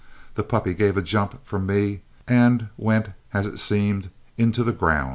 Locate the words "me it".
3.49-3.59